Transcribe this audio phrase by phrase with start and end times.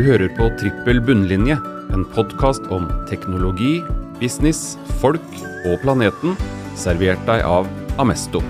[0.00, 1.58] Du hører på Trippel bunnlinje,
[1.92, 3.82] en podkast om teknologi,
[4.16, 5.26] business, folk
[5.68, 6.38] og planeten,
[6.72, 7.66] servert deg av
[8.00, 8.40] Amesto.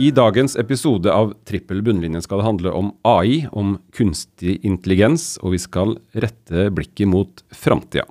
[0.00, 5.52] I dagens episode av Trippel bunnlinje skal det handle om AI, om kunstig intelligens, og
[5.52, 8.08] vi skal rette blikket mot framtida.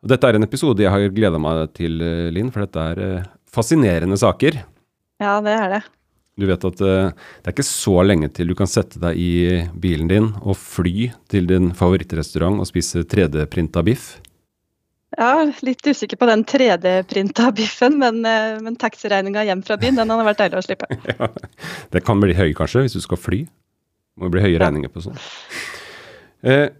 [0.00, 2.00] Dette er en episode jeg har gleda meg til,
[2.32, 4.62] Linn, for dette er eh, fascinerende saker.
[5.20, 5.82] Ja, det er det.
[6.40, 9.60] Du vet at uh, det er ikke så lenge til du kan sette deg i
[9.82, 14.14] bilen din og fly til din favorittrestaurant og spise 3D-printa biff.
[15.18, 20.14] Ja, litt usikker på den 3D-printa biffen, men, uh, men taxiregninga hjem fra byen, den
[20.14, 21.00] hadde vært deilig å slippe.
[21.12, 21.30] ja,
[21.92, 23.42] det kan bli høy kanskje, hvis du skal fly.
[23.44, 25.18] Det må bli høye regninger på sånn.
[26.46, 26.70] Uh,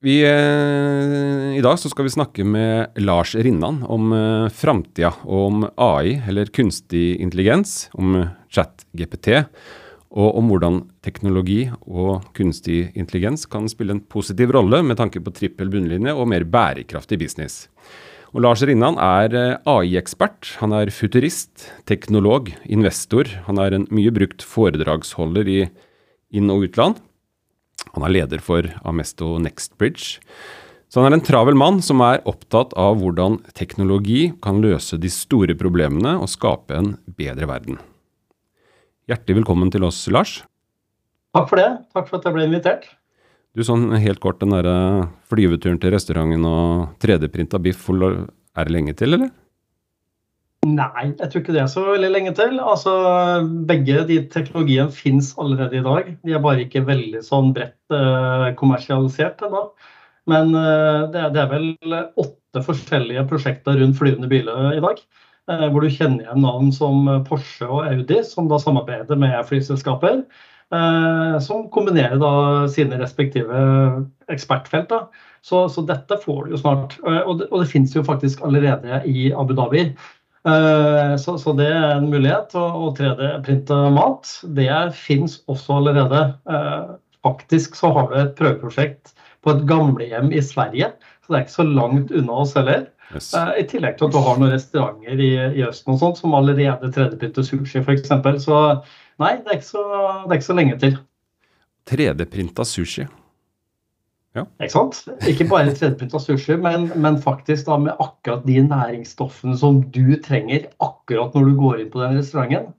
[0.00, 5.64] vi, eh, I dag skal vi snakke med Lars Rinnan om eh, framtida og om
[5.74, 8.14] AI, eller kunstig intelligens, om
[8.54, 9.42] chat-GPT,
[10.14, 15.34] og om hvordan teknologi og kunstig intelligens kan spille en positiv rolle med tanke på
[15.34, 17.66] trippel bunnlinje og mer bærekraftig business.
[18.36, 20.54] Og Lars Rinnan er eh, AI-ekspert.
[20.62, 23.26] Han er futurist, teknolog, investor.
[23.48, 25.60] Han er en mye brukt foredragsholder i
[26.36, 27.02] inn- og utland.
[27.94, 30.18] Han er leder for Amesto NextBridge.
[30.88, 35.10] Så han er en travel mann som er opptatt av hvordan teknologi kan løse de
[35.12, 37.80] store problemene og skape en bedre verden.
[39.08, 40.38] Hjertelig velkommen til oss, Lars.
[41.36, 41.68] Takk for det.
[41.96, 42.88] Takk for at jeg ble invitert.
[43.56, 48.94] Du, sånn helt kort, den derre flyveturen til restauranten og 3D-printa biff, er det lenge
[48.96, 49.32] til, eller?
[50.66, 52.56] Nei, jeg tror ikke det er så veldig lenge til.
[52.58, 52.92] Altså,
[53.68, 56.10] Begge de teknologiene finnes allerede i dag.
[56.26, 59.68] De er bare ikke veldig sånn bredt eh, kommersialisert ennå.
[60.28, 65.00] Men eh, det, er, det, er, vel åtte forskjellige prosjekter rundt flyvende biler i dag.
[65.48, 70.24] Eh, hvor du kjenner igjen navn som Porsche og Audi, som da samarbeider med flyselskaper.
[71.40, 73.56] som kombinerer da sine respektive
[74.28, 74.90] ekspertfelt.
[74.90, 75.06] da.
[75.40, 76.98] Så, så, dette får du jo snart.
[77.00, 79.94] Og det, og det finnes jo faktisk allerede i Abu Dhabi.
[80.48, 82.54] Eh, så, så, det er en mulighet.
[82.56, 86.24] å 3D-printe mat, det fins også allerede.
[86.48, 86.92] Eh,
[87.26, 89.14] faktisk så har vi et prøveprosjekt
[89.44, 90.92] på et gamlehjem i Sverige,
[91.22, 92.88] så det er ikke så langt unna oss heller.
[93.12, 93.30] Yes.
[93.36, 96.36] Eh, I tillegg til at du har noen restauranter i, i Østen og sånt, som
[96.38, 98.10] allerede 3D-printer sushi f.eks.
[98.44, 98.58] Så
[99.20, 99.84] nei, det er, så,
[100.26, 100.98] det er ikke så lenge til.
[101.88, 103.08] 3D-printa sushi.
[104.38, 104.46] Ja.
[104.62, 105.00] Ikke sant?
[105.28, 110.68] Ikke bare 3D-printa sushi, men, men, faktisk da med akkurat de næringsstoffene som du trenger
[110.84, 112.74] akkurat når du går inn på den restauranten.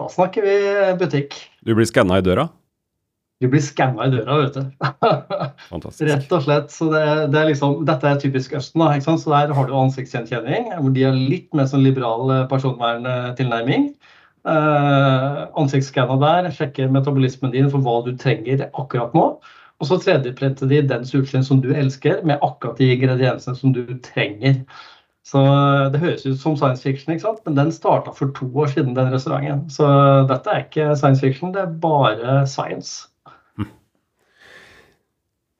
[0.00, 0.56] Da snakker vi
[1.00, 1.36] butikk.
[1.66, 2.48] Du blir skanna i døra?
[3.42, 4.66] Du blir skanna i døra, vet du.
[5.66, 6.04] Fantastisk.
[6.10, 6.70] Rett og slett.
[6.70, 7.02] Så det,
[7.34, 8.84] det er liksom, dette er typisk Østen.
[8.84, 9.24] da, ikke sant?
[9.24, 13.90] Så Der har du ansiktsgjenkjenning, hvor de har litt mer sånn liberal eh, personverntilnærming.
[14.42, 19.26] Uh, ansiktsskanna der sjekker metabolismen din for hva du trenger akkurat nå.
[19.82, 23.82] Og så 3D-printer de den sushien som du elsker, med akkurat de ingrediensene som du
[24.06, 24.62] trenger.
[25.26, 25.42] Så
[25.90, 27.40] Det høres ut som science fiction, ikke sant?
[27.46, 29.70] men den starta for to år siden, den restauranten.
[29.70, 29.86] Så
[30.30, 33.08] dette er ikke science fiction, det er bare science.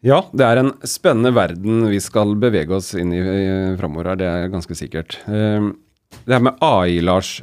[0.03, 3.22] Ja, det er en spennende verden vi skal bevege oss inn i
[3.78, 5.21] framover her, det er ganske sikkert.
[5.31, 5.77] Ehm,
[6.27, 7.37] det her med AI, Lars.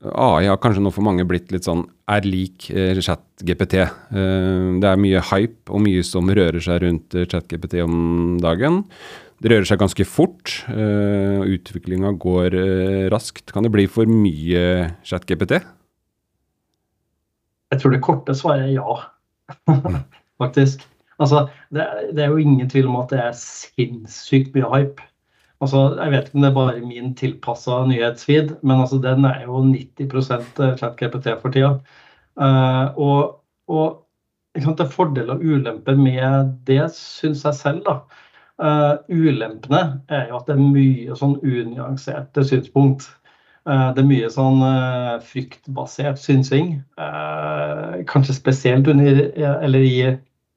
[0.00, 3.82] AI har kanskje nå for mange blitt litt sånn er lik eh, chat-GPT.
[3.84, 8.86] Eh, det er mye hype og mye som rører seg rundt eh, chat-GPT om dagen.
[9.40, 12.52] Det rører seg ganske fort, og utviklinga går
[13.08, 13.54] raskt.
[13.54, 15.62] Kan det bli for mye chat-GPT?
[17.72, 18.98] Jeg tror det korte svaret er ja,
[20.42, 20.84] faktisk.
[21.16, 25.08] Altså, det, det, er jo ingen tvil om at det er sinnssykt mye hype.
[25.60, 29.42] Altså, jeg vet ikke om det er bare min tilpassa nyhetsfeed, men altså, den er
[29.44, 31.74] jo 90 chat-GPT for tida.
[32.40, 34.06] Uh, og, og
[34.56, 37.84] det er fordeler og ulemper med det, syns jeg selv.
[37.84, 38.00] da.
[38.60, 43.06] Uh, ulempene er jo at det er mye sånn unyanserte synspunkt.
[43.68, 46.80] Uh, det er mye sånn uh, fryktbasert synsing.
[48.10, 49.94] kanskje spesielt under, eller i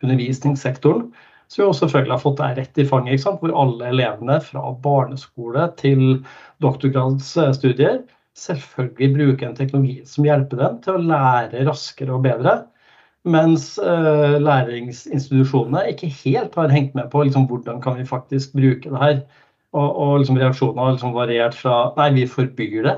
[0.03, 1.11] undervisningssektoren.
[1.53, 6.23] Som har selvfølgelig fått det rett i fanget, hvor alle elevene fra barneskole til
[6.65, 8.01] doktorgradsstudier
[8.37, 12.55] selvfølgelig bruker en teknologi som hjelper dem til å lære raskere og bedre.
[13.23, 18.89] Mens uh, læringsinstitusjonene ikke helt har hengt med på liksom, hvordan kan vi faktisk bruke
[18.89, 19.21] det her.
[19.73, 22.97] Og, og liksom, reaksjonene har liksom variert fra nei, vi forbyr det,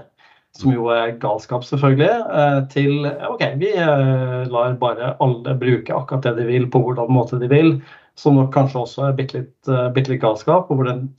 [0.55, 6.25] som jo er galskap, selvfølgelig, uh, til OK, vi uh, lar bare alle bruke akkurat
[6.25, 7.75] det de vil, på hvordan måte de vil.
[8.19, 10.69] Som nok kanskje også er bitte litt, bitte litt galskap.
[10.71, 11.09] og hvor den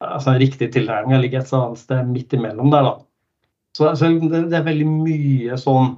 [0.00, 2.94] altså riktige tilnærminga ligger et annet sted midt imellom der, da.
[3.76, 5.92] Så, så det, det, er veldig mye sånn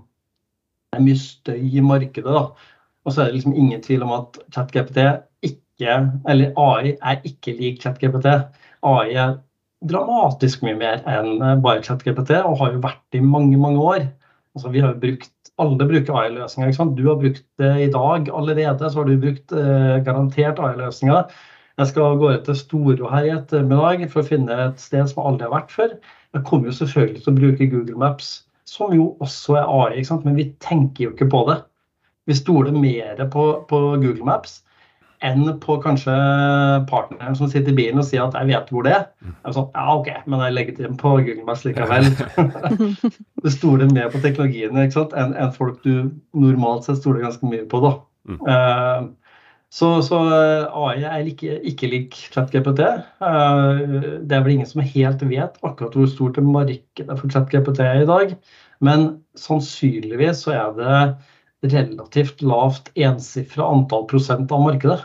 [0.93, 2.43] Det er mye støy i markedet, da.
[3.03, 4.99] Og så er det liksom ingen tvil om at ChatGPT
[5.49, 5.95] ikke,
[6.29, 8.29] eller AI er ikke lik ChatGPT.
[8.85, 9.39] AI er
[9.89, 14.05] dramatisk mye mer enn bare ChatGPT, og har jo vært det i mange, mange år.
[14.53, 15.33] Altså, vi har jo brukt,
[15.63, 16.93] Alle bruker AI-løsninger.
[16.99, 21.31] Du har brukt det i dag allerede, så har du brukt eh, garantert AI-løsninger.
[21.81, 25.47] Jeg skal gå til Storo her i ettermiddag for å finne et sted som aldri
[25.49, 25.95] har vært før.
[26.37, 28.33] Jeg kommer jo selvfølgelig til å bruke Google Maps,
[28.69, 31.63] som jo også er AI, men vi tenker jo ikke på det.
[32.29, 34.61] Vi stoler mer på, på Google Maps
[35.23, 36.13] enn på kanskje
[36.91, 39.07] partneren som sitter i bilen og sier at 'jeg vet hvor det er'.
[39.23, 42.05] Jeg er sånn, ja ok, Men jeg legger til på Google Maps likevel.
[43.45, 47.81] du stoler mer på teknologiene enn en folk du normalt sett stoler ganske mye på.
[47.81, 47.93] da.
[48.29, 48.41] Mm.
[48.47, 49.11] Uh,
[49.73, 50.19] så, så,
[50.69, 52.83] AI er ikke, ikke lik ChatGPT.
[53.25, 57.81] Uh, det er vel ingen som helt vet akkurat hvor stort det markedet for ChatGPT
[57.81, 58.35] er i dag.
[58.85, 60.99] Men sannsynligvis så er det
[61.63, 65.01] relativt lavt ensifra antall prosent av markedet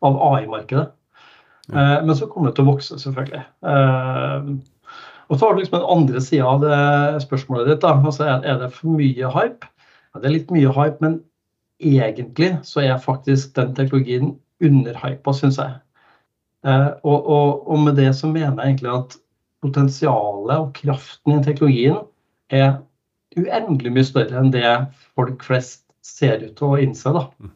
[0.00, 0.88] av AI-markedet.
[1.72, 3.42] Uh, men så kommer det til å vokse, selvfølgelig.
[3.66, 4.54] Uh,
[5.28, 7.82] og så har du liksom den andre sida av det spørsmålet ditt.
[7.84, 9.68] da, altså er, er, det for mye hype?
[10.14, 11.18] Ja, det er litt mye hype, men
[11.78, 14.32] egentlig så er faktisk den teknologien
[14.64, 15.76] underhypa, syns jeg.
[16.66, 19.18] Uh, og, og, og, med det så mener jeg egentlig at
[19.62, 22.00] potensialet og kraften i teknologien
[22.54, 22.78] er
[23.36, 24.64] uendelig mye større enn det
[25.18, 27.12] folk flest ser ut til å innse.
[27.14, 27.26] da.
[27.38, 27.54] Mm.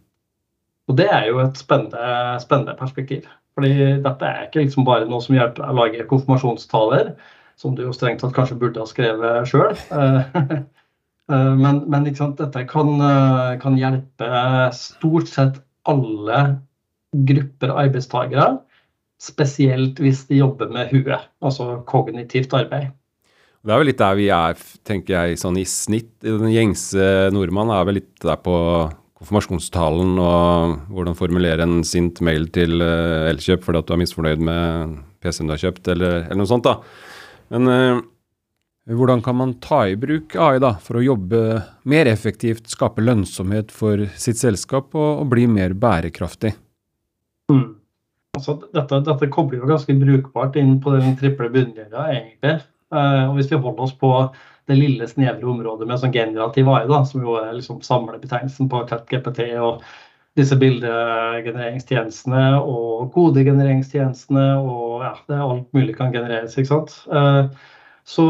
[0.91, 3.29] Og det er jo et spennende, spennende perspektiv.
[3.57, 3.73] Fordi
[4.05, 7.15] dette er ikke liksom bare noe som hjelper deg å lage konfirmasjonstaler,
[7.61, 9.75] som du jo strengt tatt kanskje burde ha skrevet sjøl.
[11.31, 14.41] Eh, men, men dette kan, eh, kan, hjelpe
[14.75, 16.41] stort sett alle
[17.15, 18.49] grupper arbeidstakere.
[19.23, 22.91] Spesielt hvis de jobber med huet, altså kognitivt arbeid.
[23.63, 26.17] Det er vel litt der vi er, tenker jeg, sånn i snitt.
[26.25, 28.57] Den gjengse nordmann er vel litt der på
[29.23, 34.43] konfirmasjonstalen og hvordan formulere en sint mail til uh, Elkjøp fordi at du er misfornøyd
[34.43, 36.67] med PC-en du har kjøpt, eller, eller, noe sånt.
[36.67, 36.81] da.
[37.55, 38.01] Men uh,
[38.91, 41.45] hvordan kan man ta i bruk AI da, for å jobbe
[41.87, 46.57] mer effektivt, skape lønnsomhet for sitt selskap og, og bli mer bærekraftig?
[47.53, 47.79] Mm.
[48.35, 52.59] Altså, dette, dette, kobler jo ganske brukbart inn på den triple bunnlinja, egentlig.
[52.93, 54.13] Uh, og hvis vi holder oss på
[54.71, 58.85] det lille, snevre området med sånn generativ AI, da, som jo er liksom samlebetegnelsen på
[58.91, 59.83] ChatGPT og
[60.39, 66.57] disse bildegenereringstjenestene og kodegenereringstjenestene og ja, det er alt mulig kan genereres.
[66.57, 66.95] ikke sant?
[67.13, 67.45] Eh,
[68.09, 68.25] så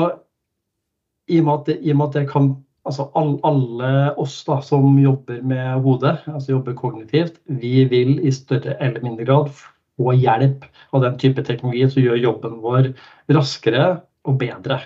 [1.31, 2.57] i og med at det, med at det kan
[2.89, 8.75] altså alle oss da, som jobber med hodet, altså jobber kognitivt, vi vil i større
[8.83, 9.53] eller mindre grad
[10.01, 12.91] få hjelp av den type teknologi som gjør jobben vår
[13.31, 14.81] raskere og bedre.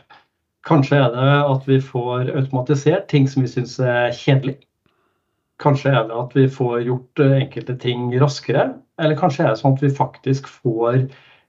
[0.67, 4.56] Kanskje er det at vi får automatisert ting som vi syns er kjedelig.
[5.62, 8.67] Kanskje er det at vi får gjort eh, enkelte ting raskere.
[9.00, 11.06] Eller kanskje er det sånn at vi faktisk får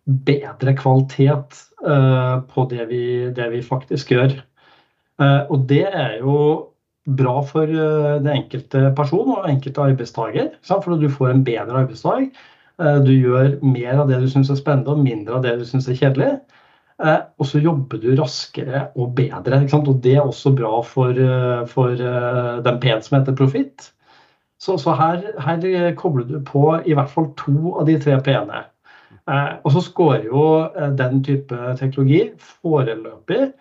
[0.07, 3.03] bedre kvalitet uh, på det vi,
[3.35, 4.37] det vi, faktisk gjør.
[5.19, 6.37] Uh, og det er jo
[7.17, 10.53] bra for uh, den enkelte person og enkelte arbeidstaker.
[10.63, 12.29] For du får en bedre arbeidsdag.
[12.77, 15.87] Du gjør mer av det du syns er spennende, og mindre av det du syns
[15.89, 16.35] er kjedelig.
[17.03, 19.61] Eh, og så jobber du raskere og bedre.
[19.77, 23.91] Og det er også bra for, eh, for eh, den P-en som heter profitt.
[24.59, 28.65] Så, så her, her, kobler du på i hvert fall to av de tre P-ene.
[29.27, 30.41] og så scorer jo
[30.97, 33.51] den type teknologi foreløpig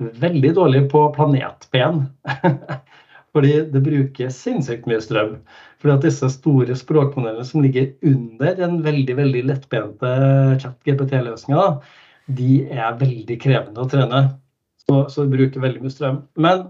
[0.00, 2.02] veldig dårlig på planet-P-en.
[3.36, 5.36] Fordi det bruker sinnssykt mye strøm.
[5.78, 10.14] Fordi at disse store språkmodellene som ligger under den veldig veldig lettbente
[10.64, 11.68] chat-GPT-løsninga,
[12.26, 14.20] de er veldig krevende å trene.
[14.84, 16.20] Så, så de bruker veldig mye strøm.
[16.40, 16.68] Men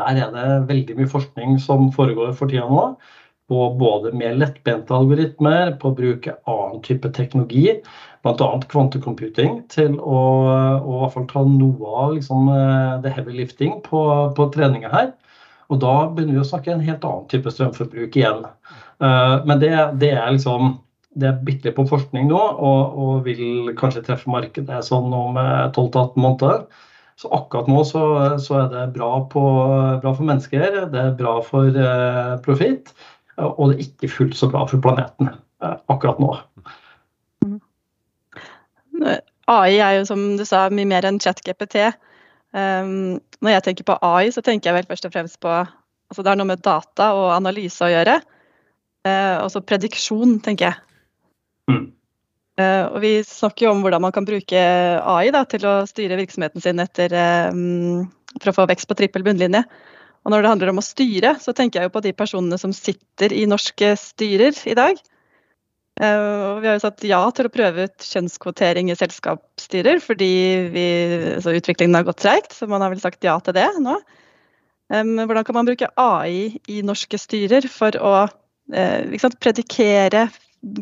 [0.00, 2.86] der er det veldig mye forskning som foregår for tida nå.
[3.50, 7.74] På både mer lettbente algoritmer, på å bruke annen type teknologi,
[8.24, 8.48] bl.a.
[8.70, 10.20] kvantecomputing, til å,
[10.78, 14.04] å, i hvert fall ta noe av liksom, eh, det heavy lifting på,
[14.38, 15.10] på treninga her.
[15.72, 18.44] Og da begynner vi å snakke en helt annen type strømforbruk igjen.
[19.02, 20.76] Uh, men det, det, er liksom
[21.18, 25.36] det er bitte litt på forskning nå, og, og, vil kanskje treffe markedet sånn om
[25.36, 26.62] 12-18 eh, måneder.
[27.20, 28.02] Så akkurat nå så,
[28.40, 29.42] så er det bra, på,
[30.02, 32.94] bra, for mennesker, det er bra for eh, profitt,
[33.36, 36.32] og det er ikke fullt så bra for planeten eh, akkurat nå.
[37.44, 37.60] Mm.
[39.52, 41.90] AI er jo som du sa mye mer enn ChatGPT.
[42.52, 45.52] Um, når jeg tenker på AI, så tenker jeg vel først og fremst på
[46.12, 48.18] altså Det har noe med data og analyse å gjøre.
[49.08, 50.91] Uh, og så prediksjon, tenker jeg.
[52.60, 56.18] Uh, og vi snakker jo om hvordan man kan bruke AI da, til å styre
[56.20, 57.14] virksomheten sin etter,
[57.48, 58.04] um,
[58.38, 59.62] for å få vekst på trippel bunnlinje.
[60.22, 62.74] Og når det handler om å styre, så tenker jeg jo på de personene som
[62.76, 65.00] sitter i norske styrer i dag.
[66.00, 70.30] Uh, vi har jo sagt ja til å prøve ut kjønnskvotering i selskapsstyrer fordi
[70.72, 70.84] vi,
[71.34, 73.98] altså utviklingen har gått treigt, så man har vel sagt ja til det nå.
[74.92, 80.26] Um, hvordan kan man bruke AI i norske styrer for å uh, sant, predikere,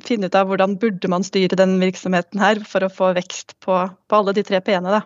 [0.05, 3.77] finne ut av hvordan burde man styre den virksomheten her for å få vekst på,
[3.89, 5.03] på alle de tre p-ene.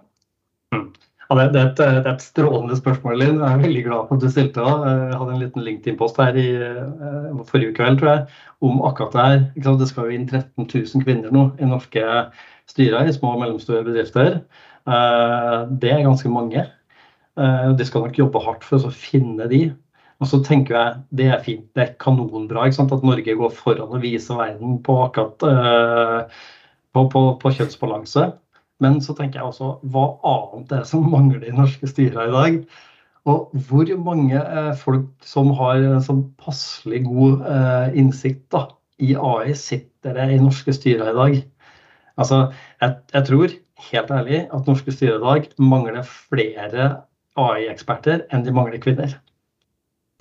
[0.74, 0.88] Mm.
[1.24, 3.38] Ja, det, er et, det, er et, strålende spørsmål, Linn.
[3.40, 4.90] Jeg er veldig glad for at du stilte det.
[4.90, 9.24] Jeg hadde en liten LinkedIn-post her i uh, forrige kveld tror jeg, om akkurat det
[9.24, 9.78] her.
[9.80, 12.04] Det skal jo inn 13 000 kvinner nå i norske
[12.68, 14.42] styrer i små og mellomstore bedrifter.
[14.84, 16.66] Uh, det er ganske mange.
[17.40, 19.64] Uh, de skal nok jobbe hardt for å finne de.
[20.22, 24.02] Og så tenker jeg det er fint, det er kanonbra at Norge går foran og
[24.02, 26.42] viser verden på akkurat uh,
[26.94, 28.30] på, på, på, kjønnsbalanse.
[28.82, 32.34] Men så tenker jeg også hva annet er det som mangler i norske styrer i
[32.34, 32.60] dag?
[33.24, 38.68] Og hvor mange uh, folk som har sånn passelig god uh, innsikt da,
[39.02, 41.38] i AI, sitter det i norske styrer i dag?
[42.20, 42.44] Altså,
[42.78, 43.54] jeg, jeg tror
[43.90, 46.90] helt ærlig at norske styrer i dag mangler flere
[47.40, 49.16] AI-eksperter enn de mangler kvinner.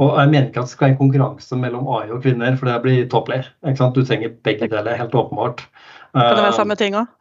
[0.03, 2.69] Og jeg mener ikke at det skal være en konkurranse mellom AI og kvinner, for
[2.69, 3.43] det blir tåpelig.
[3.95, 5.65] Du trenger begge deler, helt åpenbart.
[6.13, 7.11] Kan det være samme ting òg?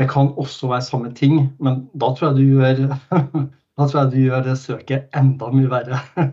[0.00, 2.94] Det kan også være samme ting, men da tror jeg du gjør,
[3.76, 6.00] da tror jeg du gjør det søket enda mye verre.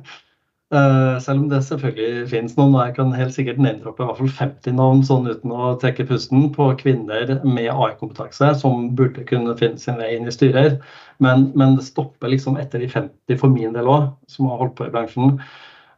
[0.67, 4.17] Uh, selv om det selvfølgelig finnes noen, og jeg kan helt sikkert name-droppe i hvert
[4.17, 9.55] fall 50 navn sånn uten å trekke pusten på kvinner med AI-kompetanse som burde kunne
[9.62, 10.75] finne sin vei inn i styrer.
[11.24, 14.75] Men, men, det stopper liksom etter de 50 for min del òg, som har holdt
[14.75, 15.39] på i bransjen.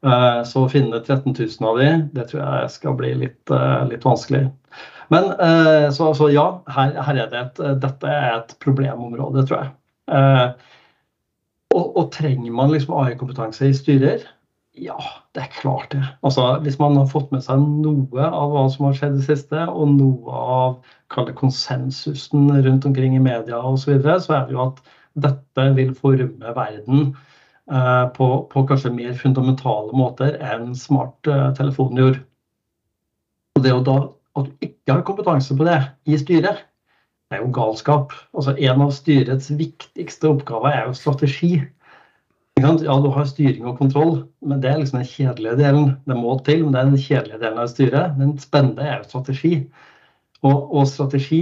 [0.05, 3.81] Uh, så å finne 13 000 av de, det tror jeg skal bli litt, uh,
[3.89, 4.45] litt vanskelig.
[5.09, 5.31] Men
[5.89, 9.71] så, så, ja, her, her, er det et, dette er et problemområde, tror jeg.
[11.73, 14.27] Og, og trenger man liksom AI-kompetanse i styrer?
[14.79, 14.97] Ja,
[15.35, 16.03] det er klart det.
[16.23, 19.25] Altså, hvis man har fått med seg noe av hva som har skjedd i det
[19.27, 24.55] siste, og noe av konsensusen rundt omkring i media osv., så, videre, så er det
[24.55, 24.79] jo at
[25.19, 32.23] dette vil forme verden eh, på, på, kanskje mer fundamentale måter enn smarttelefonen eh, gjorde.
[33.57, 33.97] Og det å da
[34.39, 36.63] at du ikke har kompetanse på det i styret,
[37.29, 38.13] det er jo galskap.
[38.37, 41.51] Altså, en av styrets viktigste oppgaver er jo strategi.
[42.63, 44.13] Ja, du har styring og kontroll,
[44.45, 45.93] men det er liksom den kjedelige delen.
[46.07, 48.19] Det må til, men det er den kjedelige delen av styret.
[48.19, 49.53] Den spennende er jo strategi.
[50.41, 51.41] Og, og, strategi,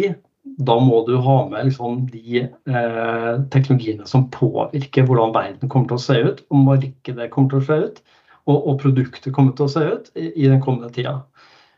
[0.67, 5.99] da må du ha med liksom de eh, teknologiene som påvirker hvordan verden kommer til
[5.99, 7.99] å se ut, og markedet kommer til å se ut,
[8.47, 11.19] og, og produktet kommer til å se ut i, i den kommende tida.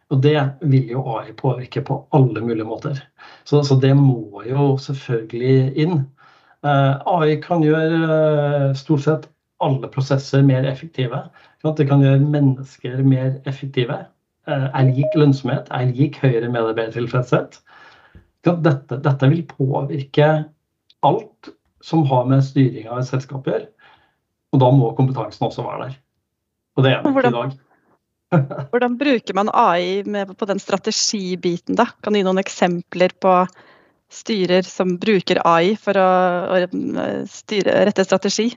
[0.09, 3.01] Og det vil jo AI påvirke på alle mulige måter.
[3.45, 5.99] Så, så det må jo selvfølgelig inn.
[6.67, 9.27] Eh, AI kan gjøre eh, stort sett
[9.63, 11.21] alle prosesser mer effektive.
[11.63, 14.01] Det kan gjøre mennesker mer effektive.
[14.47, 17.61] Eh, er lik lønnsomhet, er lik høyere medarbeidertilfredshet.
[18.47, 20.29] Dette, dette vil påvirke
[21.05, 21.51] alt
[21.83, 23.71] som har med styring av et selskap å gjøre.
[24.55, 25.97] Og da må kompetansen også være der.
[26.75, 27.57] Og det er den ikke i dag.
[28.71, 31.87] Hvordan bruker man AI på den strategibiten, da?
[32.03, 33.33] Kan du gi noen eksempler på
[34.09, 36.09] styrer som bruker AI for å,
[36.49, 38.49] å styre, rette strategi?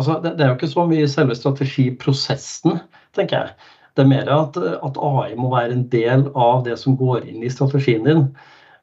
[0.00, 2.80] Altså, det, det, er jo ikke så mye selve strategiprosessen,
[3.16, 3.70] tenker jeg.
[3.92, 7.44] Det er mer at, at, AI må være en del av det som går inn
[7.44, 8.22] i strategien din.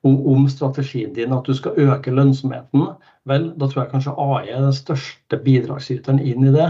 [0.06, 2.86] Om, om strategien din at du skal øke lønnsomheten,
[3.28, 6.70] vel, da tror jeg kanskje AI er den største bidragsyteren inn i det.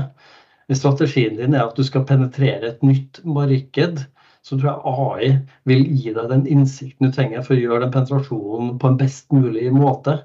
[0.69, 4.01] Hvis strategien din er at du skal penetrere et nytt marked,
[4.45, 5.31] så tror jeg AI
[5.69, 9.27] vil gi deg den innsikten du trenger for å gjøre den penetrasjonen på en best
[9.35, 10.19] mulig måte.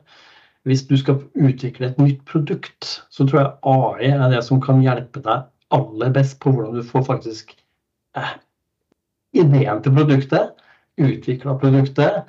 [0.65, 4.81] Hvis du skal utvikle et nytt produkt, så tror jeg AI er det som kan
[4.85, 5.45] hjelpe deg
[5.75, 7.53] aller best på hvordan du får faktisk
[8.17, 8.37] eh,
[9.37, 10.55] ideen til produktet,
[11.01, 12.25] utvikla produktet,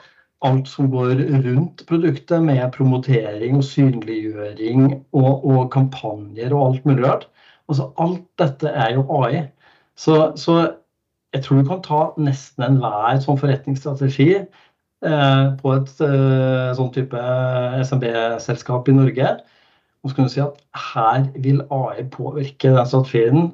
[0.46, 7.06] alt som går rundt produktet med promotering og synliggjøring og, og kampanjer og alt mulig
[7.06, 7.30] rart.
[7.70, 9.46] Altså, alt dette er jo AI.
[9.96, 10.58] Så, så
[11.36, 17.26] jeg tror du kan ta nesten enhver sånn forretningsstrategi eh, på et eh, sånn type
[17.84, 19.34] SMB-selskap i Norge.
[20.04, 20.62] Og så kan du si at
[20.94, 23.50] her vil AI påvirke den strategien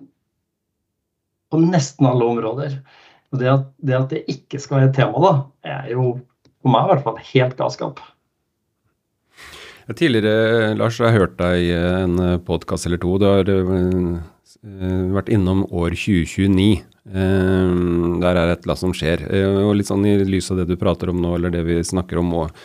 [1.52, 2.78] på nesten alle områder.
[3.32, 5.34] Og det at, det at det ikke skal være et tema, da,
[5.80, 6.14] er jo
[6.62, 8.04] for meg i hvert fall helt galskap.
[9.98, 13.18] Tidligere, Lars, jeg har hørt deg i en podkast eller to.
[13.20, 13.50] Du har
[15.18, 19.26] vært innom år 2029 Uh, der er et eller annet som skjer.
[19.28, 21.80] Uh, og litt sånn i lys av det du prater om nå, eller det vi
[21.86, 22.62] snakker om, og,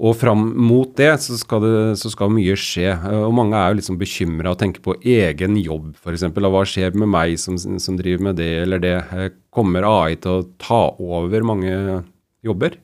[0.00, 2.92] og fram mot det så det, så skal mye skje.
[2.92, 6.28] Uh, og mange er jo liksom bekymra og tenker på egen jobb, f.eks.
[6.36, 8.96] Hva skjer med meg som, som, driver med det eller det?
[9.50, 11.74] kommer AI til å ta over mange
[12.46, 12.78] jobber?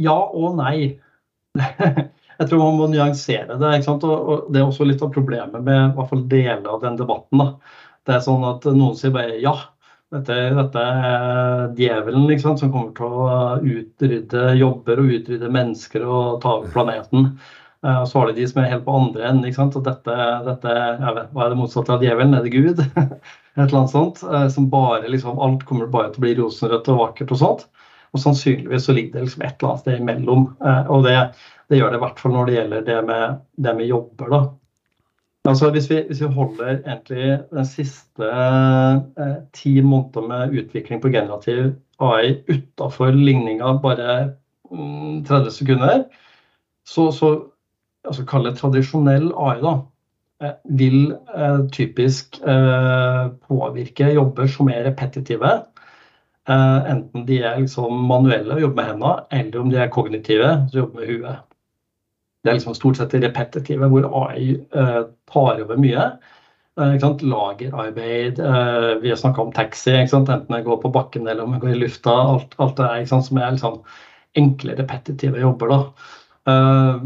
[0.00, 0.94] ja og nei.
[2.40, 3.70] jeg tror man må nyansere det.
[3.92, 6.96] Og, og, det er også litt av problemet med i hvert fall deler av den
[6.96, 7.42] debatten.
[7.42, 7.76] Da.
[8.06, 9.54] Det er sånn at noen sier bare ja,
[10.10, 16.40] dette, dette er djevelen liksom, som kommer til å utrydde jobber og utrydde mennesker og
[16.42, 17.32] ta over planeten.
[17.80, 19.46] Og så har du de som er helt på andre enden.
[19.48, 19.76] ikke sant?
[19.78, 22.34] Og dette, dette vet, Hva er det motsatte av djevelen?
[22.36, 22.82] Er det Gud?
[23.56, 24.20] Et eller annet sånt.
[24.24, 27.64] Uh, som bare liksom, Alt kommer bare til å bli rosenrødt og vakkert og sånt.
[28.10, 30.46] Og sannsynligvis så ligger det liksom et eller annet sted imellom.
[30.60, 31.16] Uh, og det,
[31.70, 34.34] det gjør det i hvert fall når det gjelder det med, det med jobber.
[34.34, 34.42] da.
[35.48, 38.26] Altså hvis vi, hvis vi, holder egentlig den siste
[39.18, 44.34] eh, ti måneder med utvikling på generativ AI utafor ligninga bare
[44.70, 46.04] mm, 30 sekunder,
[46.86, 47.30] så, så
[48.04, 49.74] altså kall det tradisjonell AI, da,
[50.44, 55.54] eh, vil eh, typisk eh, påvirke jobber som er repetitive.
[56.48, 60.52] Eh, enten de er liksom manuelle og jobber med hendene, eller om de er kognitive,
[60.68, 61.49] så jobber med huet.
[62.40, 66.06] Det er liksom stort sett repetitive, hvor AI eh, tar over mye.
[66.80, 71.52] Eh, Lagerarbeid, eh, vi har snakka om taxi, enten jeg går på bakken eller om
[71.52, 72.14] jeg går i lufta.
[72.34, 73.82] Alt, alt det der som er liksom
[74.36, 75.92] enkle, repetitive jobber.
[76.48, 77.02] Uh,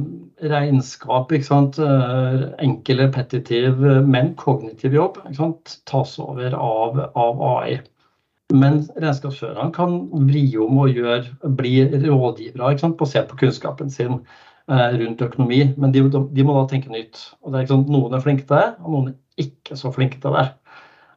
[0.47, 1.33] regnskap?
[1.33, 5.19] Uh, enkel, repetitiv, men kognitiv jobb
[5.91, 7.81] tas over av, av AI.
[8.55, 9.99] Men regnskapsførerne kan
[10.29, 11.25] vri om og gjøre,
[11.59, 11.75] bli
[12.07, 14.21] rådgivere basert på kunnskapen sin.
[14.71, 15.75] Eh, rundt økonomi.
[15.76, 17.21] Men de, de, må da tenke nytt.
[17.44, 19.92] Og det er ikke sånn, Noen er flinke til det, og noen er ikke så
[19.92, 20.47] flinke til det.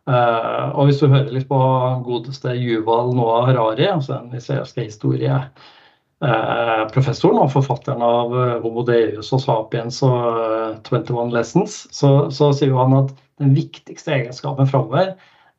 [0.07, 1.57] Uh, og hvis du hører litt på
[2.05, 8.31] godeste Yuval Noah Harari, altså den israelske historieprofessoren professoren og forfatteren av
[8.63, 13.11] Homo Deus og Sapiens og uh, 21 Lessons, så, så, sier han at
[13.43, 15.07] den viktigste egenskapen framover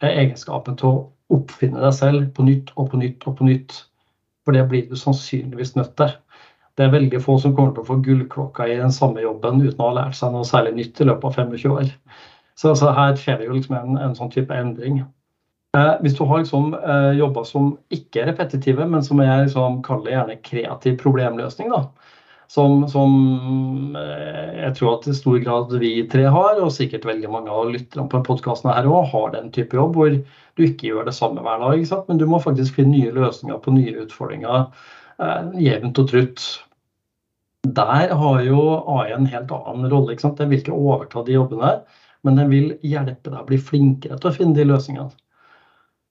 [0.01, 1.05] er egenskapen til å
[1.37, 3.71] oppfinne deg selv på nytt og på nytt og på nytt.
[4.49, 6.11] For det blir du sannsynligvis nødt til
[6.79, 9.83] det er veldig få som kommer til å få gullklokka i den samme jobben uten
[9.83, 11.95] å ha lært seg noe særlig nytt i løpet av 25 år.
[12.59, 15.01] Så, så her skjer det jo liksom en, en sånn type endring.
[15.77, 19.81] Eh, hvis du har liksom, eh, jobber som ikke er repetitive, men som er liksom,
[19.87, 21.83] kall det gjerne kreativ problemløsning, da,
[22.49, 27.33] som, som eh, jeg tror at i stor grad vi tre har, og sikkert veldig
[27.35, 31.11] mange av lytterne på podkasten her òg, har den type jobb hvor du ikke gjør
[31.11, 34.65] det samme hver dag, men du må faktisk finne nye løsninger på nye utfordringer
[35.21, 36.49] eh, jevnt og trutt
[37.67, 38.61] der har jo
[38.99, 40.13] AI en helt annen rolle.
[40.13, 40.39] ikke sant?
[40.39, 41.73] Den vil ikke overta de jobbene,
[42.27, 45.11] men den vil hjelpe deg å bli flinkere til å finne de løsningene.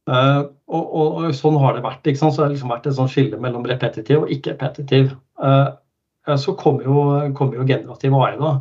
[0.07, 2.05] Uh, og, og, og, sånn har det vært.
[2.07, 2.35] ikke sant?
[2.35, 5.11] Så det har liksom vært et sånt skille mellom repetitiv og ikke-repetitiv.
[5.39, 5.75] Uh,
[6.39, 7.01] så kommer jo,
[7.35, 8.53] kom jo, generativ AI, da.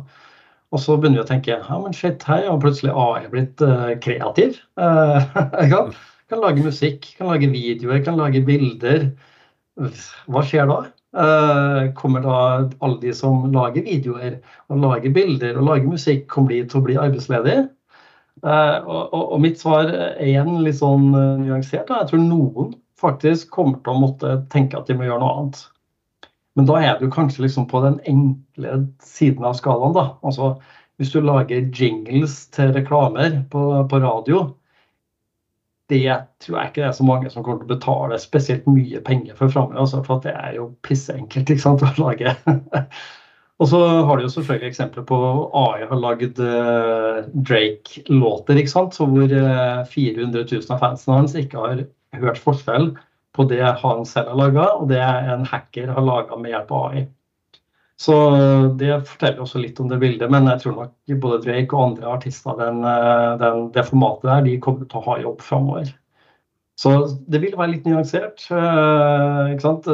[0.75, 3.93] Og så begynner vi å tenke ja, men shit, her har plutselig AI blitt uh,
[4.03, 4.59] kreativ.
[5.71, 5.91] kan,
[6.31, 9.09] kan lage musikk, kan lage videoer, kan lage bilder.
[10.27, 10.81] Hva skjer da?
[11.17, 12.39] Uh, kommer da
[12.79, 14.35] alle de som lager videoer
[14.69, 17.63] og lager bilder og lager musikk, kommer de til å bli arbeidsledige?
[18.45, 21.89] Uh, og, og, og, mitt svar er igjen litt sånn uh, nyansert.
[21.89, 25.63] Jeg tror noen faktisk kommer til å måtte tenke at de må gjøre noe annet.
[26.57, 29.97] Men da er du kanskje liksom på den enkle siden av skalaen.
[29.97, 30.05] da.
[30.25, 30.55] Altså,
[30.97, 34.47] Hvis du lager jingles til reklamer på, på radio,
[35.91, 38.99] det tror jeg ikke det er så mange som kommer til å betale spesielt mye
[39.07, 39.79] penger for framover.
[39.83, 42.33] Altså, for det er jo pisseenkelt ikke sant, å lage.
[43.61, 45.19] og så har du jo selvfølgelig eksempler på
[45.61, 51.37] AI har lagd uh, Drake-låter, ikke sant, så hvor uh, 400 000 av fansene hans
[51.39, 51.85] ikke har
[52.17, 52.91] hørt forskjell
[53.37, 56.89] på det han selv har laga, og det en hacker har laga med hjelp av
[56.91, 57.07] AI.
[57.97, 58.13] Så
[58.77, 62.11] det forteller også litt om det bildet, men jeg tror nok både Drake og andre
[62.13, 65.89] artister den, eh, den, det formatet der, de kommer til å ha jobb framover.
[66.77, 66.91] Så
[67.25, 68.45] det vil være litt nyansert.
[68.53, 69.89] Eh, ikke sant?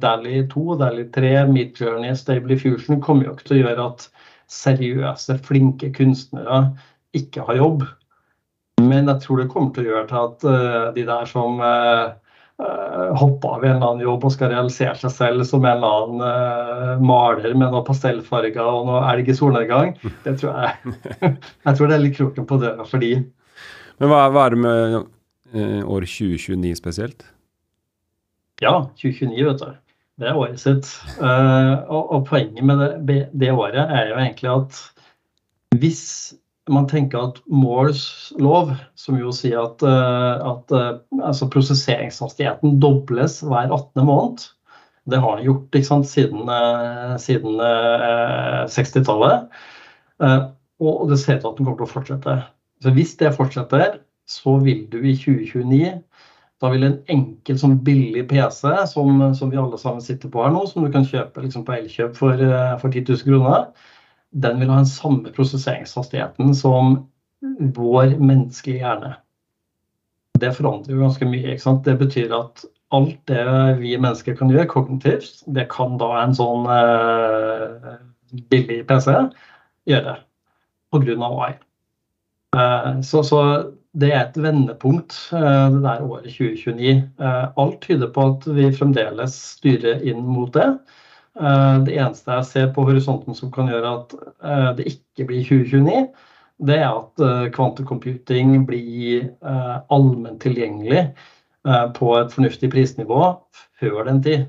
[0.00, 4.08] Dally 2, Dally 3, Midjourney, Stable Fusion kommer jo ikke til å gjøre at
[4.56, 6.70] seriøse, flinke kunstnere
[7.16, 7.84] ikke har jobb.
[8.80, 11.60] Men jeg tror det kommer til å gjøre til at de der som
[12.56, 16.22] hoppe av en eller annen jobb og skal realisere seg selv som en eller annen
[16.24, 19.92] uh, maler med noen pastellfarger og noe elg i solnedgang.
[20.24, 20.94] Det tror jeg
[21.66, 23.18] Jeg tror det er litt kroken på døra for de.
[24.00, 27.26] Men hva, hva er det med uh, år 2029 spesielt?
[28.64, 29.76] Ja, 2029, vet du.
[30.16, 30.88] Det er året sitt.
[31.20, 34.78] Og, og, poenget med det, det, året er jo egentlig at
[35.76, 36.06] hvis
[36.72, 40.72] man tenker at Moores lov, som jo sier at, at
[41.22, 44.02] altså prosesseringshastigheten dobles hver 18.
[44.06, 44.46] måned,
[45.06, 46.50] det har den gjort sant, siden,
[47.22, 47.60] siden
[48.74, 49.46] 60-tallet.
[50.82, 52.36] Og det ser ut til at den kommer til å fortsette.
[52.82, 55.92] Så hvis det fortsetter, så vil du i 2029
[56.62, 60.54] da vil en enkel, sånn billig PC, som, som, vi alle sammen sitter på her
[60.54, 63.66] nå, som du kan kjøpe liksom på Elkjøp for, eh, for 10 000 kroner,
[64.32, 66.96] den vil ha den samme prosesseringshastigheten som
[67.76, 69.12] vår menneskelige hjerne.
[70.40, 71.54] Det forandrer jo ganske mye.
[71.54, 71.84] ikke sant?
[71.84, 73.44] Det betyr at alt det
[73.80, 77.96] vi mennesker kan gjøre kognitivt, det kan da en sånn eh,
[78.52, 79.14] billig PC
[79.90, 80.18] gjøre
[80.92, 81.16] pga.
[81.30, 81.54] AI.
[82.56, 83.40] Eh, så, så
[83.96, 86.94] det er et vendepunkt eh, det der året 2029.
[87.20, 90.68] Eh, alt tyder på at vi fremdeles styrer inn mot det.
[91.36, 94.16] Eh, det eneste jeg ser på horisonten som kan gjøre at
[94.78, 96.06] det ikke blir 2029,
[96.66, 99.26] det er at kvantecomputing blir
[99.92, 101.02] allment tilgjengelig
[101.98, 103.18] på et fornuftig prisnivå
[103.76, 104.46] før den tid.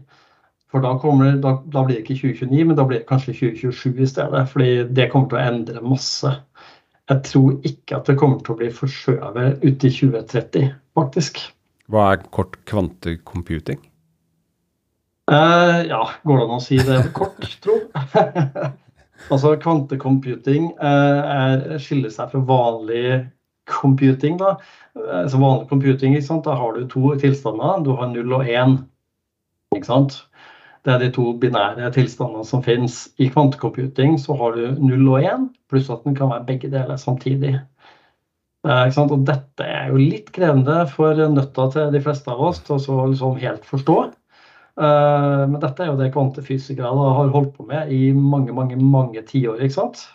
[0.71, 3.99] For da, kommer, da, da blir det ikke 2029, men da blir det kanskje 2027
[4.05, 4.45] i stedet.
[4.49, 6.31] fordi det kommer til å endre masse
[7.07, 11.39] jeg tror ikke at det kommer til å bli forskjøvet ut i 2030, faktisk.
[11.87, 13.79] Hva er kort kvantecomputing?
[15.31, 17.79] Eh, ja, går det an å si det kort, tro?
[19.33, 23.25] altså kvantecomputing uh, skiller seg fra vanlig
[23.67, 24.37] computing.
[24.39, 24.55] Da.
[24.95, 27.83] Altså vanlig computing, da har du to tilstander.
[27.83, 28.77] Du har null og én.
[29.75, 30.21] Ikke sant?
[30.87, 33.09] Det er de to binære tilstandene som finnes.
[33.19, 36.95] I kvantecomputing så har du 0 og 1, pluss at den kan være begge deler
[37.01, 37.57] samtidig.
[38.67, 42.79] Eh, og dette er jo litt krevende for nøtta til de fleste av oss til
[42.79, 43.97] å liksom helt forstå.
[44.77, 49.23] Eh, men dette er jo det kvantefysikere har holdt på med i mange mange, mange
[49.25, 49.63] tiår.
[49.73, 50.07] sant?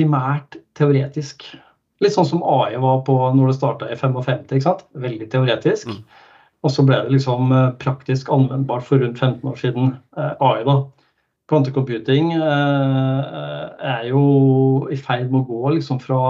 [0.00, 1.44] primært teoretisk.
[2.00, 4.46] Litt sånn som AI var på når det starta i 55.
[4.48, 4.86] ikke sant?
[4.96, 5.90] Veldig teoretisk.
[5.92, 6.28] Mm.
[6.64, 9.92] Og så ble det liksom eh, praktisk anvendbart for rundt 15 år siden.
[10.16, 10.78] Eh, AI, da.
[11.50, 14.22] Kvantecomputing eh, er jo
[14.92, 16.22] i ferd med å gå liksom fra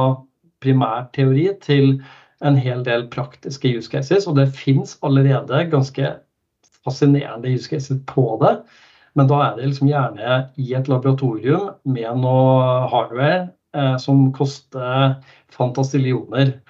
[0.64, 2.00] primærteori til
[2.46, 4.26] en hel del praktiske use cases.
[4.30, 6.14] Og det fins allerede ganske
[6.86, 8.54] fascinerende use på det.
[9.18, 15.16] Men da er det liksom gjerne i et laboratorium med noe hardware eh, som koster
[15.54, 16.60] fantastillioner.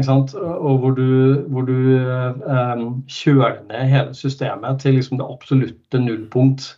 [0.00, 6.68] Og hvor du, hvor du eh, kjøler ned hele systemet til liksom det absolutte nullpunkt.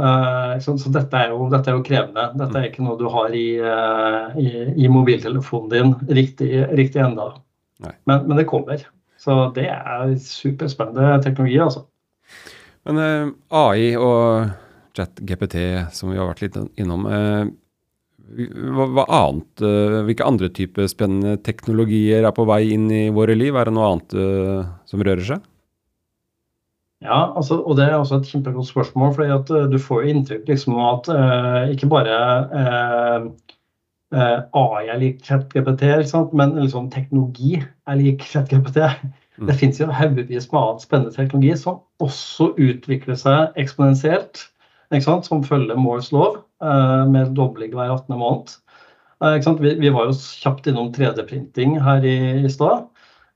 [0.00, 2.30] Eh, så, så dette, er jo, dette, er jo, krevende.
[2.40, 4.48] Dette er ikke noe du har i, uh, i,
[4.80, 7.34] i mobiltelefonen din riktig, riktig enda.
[7.80, 8.80] Men, men, det kommer.
[9.20, 11.84] Så det er superspennende teknologi, altså.
[12.88, 14.52] Men uh, AI og
[14.96, 15.58] ChatGPT,
[15.94, 17.04] som vi har vært litt innom,
[18.30, 23.36] hva, hva annet, uh, hvilke andre typer spennende teknologier er på vei inn i våre
[23.38, 23.56] liv?
[23.56, 25.46] Er det noe annet uh, som rører seg?
[27.00, 29.14] Ja, altså, og det er også et kjempegodt spørsmål.
[29.16, 32.18] fordi at uh, Du får jo inntrykk liksom, av at ikke bare
[34.10, 35.84] AI er lik ChatGPT,
[36.34, 38.80] men liksom, teknologi er lik ChatGPT.
[39.38, 39.46] Mm.
[39.46, 44.48] Det finnes jo haugevis med annen spennende teknologi som også utvikler seg eksponentielt,
[44.98, 46.40] som følger Moores lov.
[46.60, 48.18] Eh, med dobling hver 18.
[48.20, 48.52] måned.
[49.24, 52.84] Eh, vi, vi, var jo kjapt innom 3D-printing her i, i stad.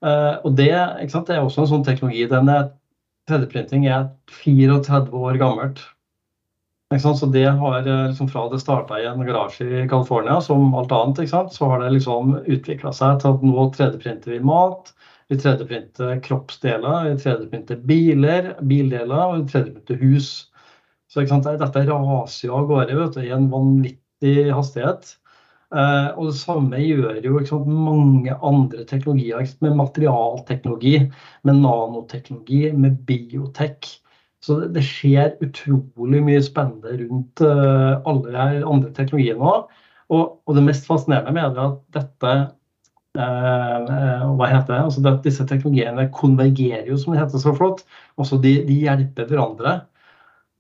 [0.05, 0.69] Eh, og det,
[1.01, 2.27] det, er også en sånn teknologi.
[2.29, 4.11] 3D-printing er
[4.45, 5.81] 34 år gammelt.
[7.01, 11.31] Så det har liksom fra det starta i en garasje i California, som alt annet,
[11.53, 14.93] så har det liksom utvikla seg til at nå 3D-printer vi mat.
[15.29, 20.31] Vi 3D-printer kroppsdeler, vi 3D-printer biler, bildeler og vi 3D-printer hus.
[21.11, 25.15] Så dette raser jo av gårde vet du, i en vanvittig hastighet.
[25.75, 30.97] Eh, og det samme gjør jo sant, mange andre teknologier, med materialteknologi,
[31.43, 33.89] med nanoteknologi, med biotek.
[34.45, 39.55] Så det, det, skjer utrolig mye spennende rundt uh, alle de andre teknologiene nå.
[40.13, 42.35] Og, og, det mest fascinerende med det er at dette
[43.17, 44.83] uh, hva heter det?
[44.83, 47.85] Altså det, Disse teknologiene konvergerer jo, som det heter så flott.
[48.21, 49.79] Også de, de hjelper hverandre.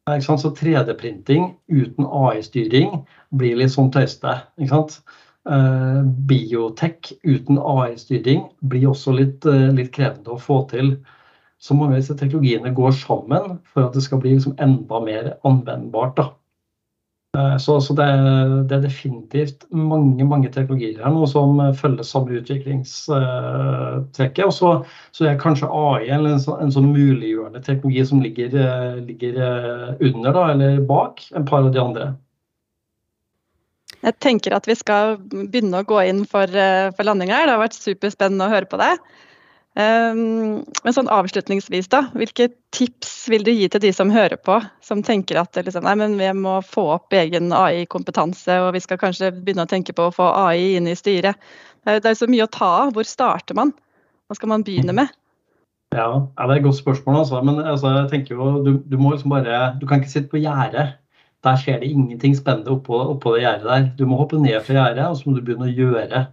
[0.05, 2.99] Så 3D-printing uten AI-styring
[3.33, 4.35] blir litt sånn tøyste.
[5.45, 10.95] Uh, biotek uten AI-styring blir også litt, uh, litt, krevende å få til.
[11.65, 16.19] Så må disse teknologiene går sammen for at det skal bli liksom enda mer anvendbart.
[16.19, 16.25] Da.
[17.39, 18.09] Eh, så, så det,
[18.69, 24.45] det, er definitivt mange mange teknologier her nå som følger samme utviklingstrekket.
[24.45, 24.71] Og så,
[25.17, 28.51] så er kanskje AI en, sånn, en sånn muliggjørende teknologi som ligger,
[29.01, 29.35] ligger,
[30.05, 32.07] under da, eller bak en par av de andre.
[34.05, 37.47] Jeg tenker at vi skal begynne å gå inn for, eh, for landing her.
[37.47, 38.99] Det har vært superspennende å høre på deg.
[39.75, 42.05] Um, men sånn avslutningsvis, da.
[42.15, 45.97] Hvilke tips vil du gi til de som hører på, som tenker at liksom, nei,
[45.99, 50.07] men vi må få opp egen AI-kompetanse, og vi skal kanskje begynne å tenke på
[50.07, 51.43] å få AI inn i styret.
[51.85, 52.95] Det er så mye å ta av.
[52.95, 53.75] Hvor starter man?
[54.29, 55.11] Hva skal man begynne med?
[55.95, 57.19] Ja Det er et godt spørsmål.
[57.23, 57.43] Altså.
[57.43, 60.43] Men altså, jeg tenker jo, du, du, må liksom bare, du kan ikke sitte på
[60.43, 60.95] gjerdet.
[61.45, 63.91] Der skjer det ingenting spennende oppå, oppå det gjerdet der.
[63.99, 66.25] Du må hoppe ned fra gjerdet, og så må du begynne å gjøre.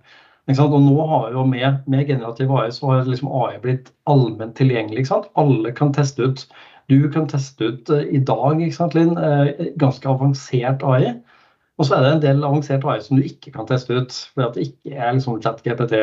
[0.59, 5.07] Og nå har jo med, med generativ AI så har liksom AI blitt allment tilgjengelig.
[5.39, 6.45] Alle kan teste ut.
[6.91, 9.47] Du kan teste ut uh, i dag, sant, Linn, uh,
[9.79, 11.13] ganske avansert AI.
[11.79, 14.49] Og så er det en del avansert AI som du ikke kan teste ut, fordi
[14.57, 16.01] det ikke er liksom chat-GPT.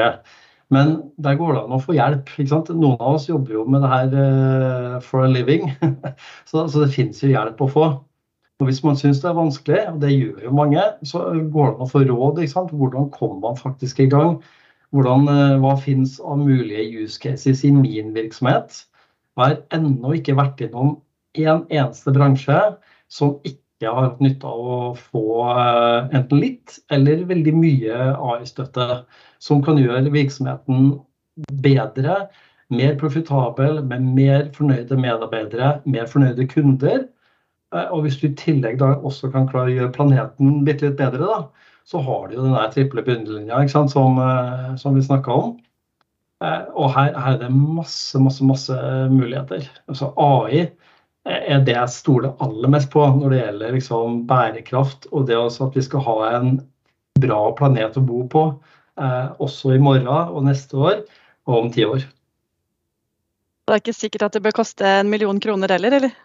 [0.74, 2.32] Men der går det an å få hjelp.
[2.40, 5.70] Noen av oss jobber jo med det her uh, for a living,
[6.48, 7.88] så, så, det finnes jo hjelp å få.
[8.58, 11.18] Og Hvis man syns det er vanskelig, og det gjør jo mange, så
[11.52, 12.40] går det an å få råd.
[12.42, 12.72] ikke sant?
[12.74, 14.40] Hvordan kommer man faktisk i gang?
[14.90, 18.80] Hvordan, uh, hva finnes av mulige use cases i min virksomhet?
[19.38, 20.96] Jeg har ennå ikke vært innom
[21.38, 22.58] en eneste bransje
[23.12, 29.04] som ikke har hatt nytte av å få uh, enten litt eller veldig mye AI-støtte
[29.44, 30.96] som kan gjøre virksomheten
[31.62, 32.24] bedre,
[32.74, 37.06] mer profitabel, med mer fornøyde medarbeidere, mer fornøyde kunder.
[37.74, 41.00] Eh, og hvis du i tillegg da også kan klare å gjøre planeten bitte litt
[41.00, 45.35] bedre, da, så har du jo den der triple bunnlinja som, eh, som, vi snakka
[45.35, 45.54] om.
[46.44, 48.76] Eh, og her, her, er det masse, masse, masse
[49.12, 49.68] muligheter.
[49.90, 50.68] Altså AI
[51.28, 55.66] er det jeg stoler aller mest på når det gjelder liksom bærekraft og det også
[55.66, 56.54] at vi skal ha en
[57.20, 58.44] bra planet å bo på
[58.96, 61.02] også i morgen og neste år
[61.50, 62.07] og om ti år.
[63.68, 66.16] Det er ikke sikkert at det bør koste en million kroner heller, eller?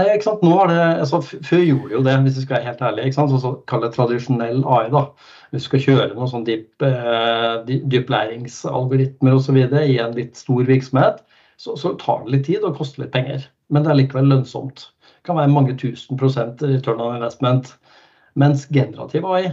[0.00, 0.44] Nei, ikke sant?
[0.46, 3.32] Nå er det, altså, Før gjorde jo det, hvis vi skal være helt sant?
[3.32, 4.86] Så, så Kall det tradisjonell AI.
[4.94, 5.02] da.
[5.50, 9.58] Hvis du skal kjøre noen sånn dyp, eh, dyplæringsalgoritmer osv.
[9.60, 11.20] i en litt stor virksomhet,
[11.60, 13.44] så, så, tar det litt tid og koster litt penger.
[13.68, 14.86] Men det er likevel lønnsomt.
[15.10, 17.74] Det kan være mange tusen prosent return on investment.
[18.40, 19.50] Mens generativ AI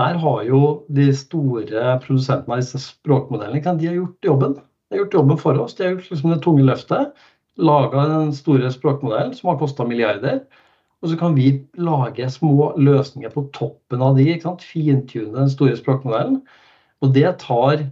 [0.00, 4.54] der har jo de store produsentene av disse språkmodellene de har gjort jobben.
[4.56, 5.76] De har gjort jobben for oss.
[5.76, 7.12] De har gjort liksom det tunge løftet.
[7.60, 10.44] Laga den store språkmodellen som har kosta milliarder.
[11.02, 14.28] Og så kan vi lage små løsninger på toppen av de.
[14.30, 14.62] ikke sant?
[14.64, 16.40] Fintune den store språkmodellen.
[17.02, 17.82] Og det tar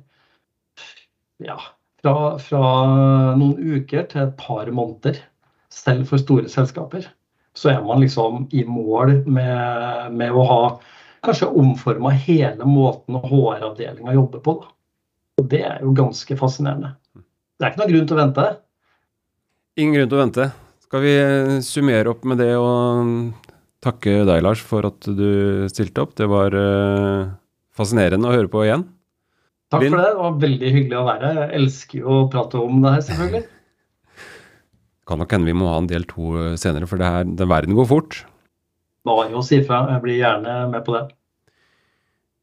[1.43, 1.59] ja,
[2.03, 2.63] fra, fra
[3.41, 5.19] noen uker til et par måneder.
[5.71, 7.11] Selv for store selskaper.
[7.59, 10.63] Så er man liksom i mål med, med å ha
[11.27, 14.57] kanskje omforma hele måten HR-avdelinga jobber på.
[14.63, 14.71] Da.
[15.41, 16.95] Og Det er jo ganske fascinerende.
[17.15, 18.47] Det er ikke noen grunn til å vente.
[19.81, 20.47] Ingen grunn til å vente.
[20.85, 21.15] Skal vi
[21.65, 26.13] summere opp med det og takke deg, Lars, for at du stilte opp.
[26.19, 27.31] Det var uh,
[27.77, 28.85] fascinerende å høre på igjen.
[29.73, 29.95] Takk Linn?
[29.95, 30.11] for det.
[30.11, 31.41] Det var veldig hyggelig å være her.
[31.45, 33.45] Jeg elsker jo å prate om det her, selvfølgelig.
[35.11, 37.79] kan nok hende vi må ha en del to senere, for det her, den verden
[37.79, 38.21] går fort
[39.05, 39.85] bare å si ifra.
[39.95, 41.07] Jeg blir gjerne med på det.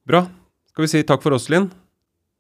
[0.07, 0.25] Bra.
[0.71, 1.69] Skal vi si takk for oss, Linn?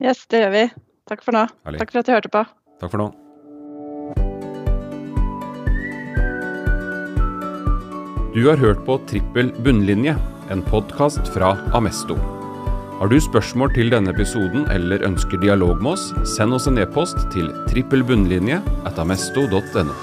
[0.03, 0.65] Yes, det gjør vi.
[1.09, 1.47] Takk for nå.
[1.67, 1.81] Herlig.
[1.83, 2.43] Takk for at du hørte på.
[2.81, 3.26] Takk for nå.
[8.37, 10.11] Du har hørt på Trippel bunnlinje,
[10.53, 12.13] en podkast fra Amesto.
[12.99, 17.17] Har du spørsmål til denne episoden eller ønsker dialog med oss, send oss en e-post
[17.33, 19.97] til trippelbunnlinje at amesto.no.